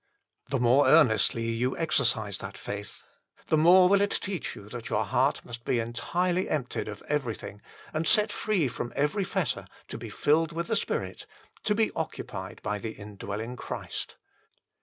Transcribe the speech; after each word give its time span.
The 0.49 0.59
more 0.59 0.87
earnestly 0.87 1.47
you 1.51 1.77
exercise 1.77 2.39
that 2.39 2.57
faith, 2.57 3.03
the 3.49 3.55
more 3.59 3.87
will 3.87 4.01
it 4.01 4.09
teach 4.19 4.55
you 4.55 4.67
that 4.69 4.89
your 4.89 5.05
heart 5.05 5.45
must 5.45 5.63
be 5.63 5.77
entirely 5.79 6.49
emptied 6.49 6.87
of 6.87 7.03
everything 7.07 7.61
and 7.93 8.07
set 8.07 8.31
free 8.31 8.67
from 8.67 8.91
every 8.95 9.23
fetter, 9.23 9.67
to 9.89 9.99
be 9.99 10.09
filled 10.09 10.53
with 10.53 10.69
the 10.69 10.75
Spirit, 10.75 11.27
to 11.65 11.75
be 11.75 11.91
occupied 11.95 12.63
by 12.63 12.79
the 12.79 12.93
indwelling 12.93 13.55
Christ. 13.55 14.15